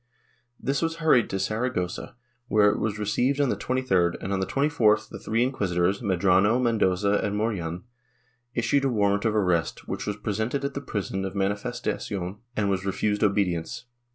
This 0.59 0.81
was 0.81 0.95
hurried 0.95 1.29
to 1.29 1.37
Saragossa, 1.39 2.15
where 2.47 2.71
it 2.71 2.79
was 2.79 2.97
received 2.97 3.39
on 3.39 3.49
the 3.49 3.55
23d, 3.55 4.15
and 4.19 4.33
on 4.33 4.39
the 4.39 4.47
24th, 4.47 5.09
the 5.09 5.19
three 5.19 5.43
inquisitors, 5.43 6.01
Medrano, 6.01 6.59
Mendoza 6.59 7.19
and 7.23 7.35
Morejon, 7.37 7.83
issued 8.55 8.83
a 8.83 8.89
warrant 8.89 9.25
of 9.25 9.35
arrest, 9.35 9.87
which 9.87 10.07
was 10.07 10.17
presented 10.17 10.65
at 10.65 10.73
the 10.73 10.81
prison 10.81 11.23
of 11.23 11.35
Manifestacion 11.35 12.37
and 12.57 12.67
was 12.67 12.83
refused 12.83 13.23
obedience. 13.23 13.85